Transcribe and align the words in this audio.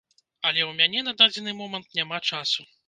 Але 0.51 0.61
ў 0.69 0.71
мяне 0.79 1.05
на 1.11 1.15
дадзены 1.21 1.57
момант 1.61 1.87
няма 2.03 2.25
часу. 2.29 2.73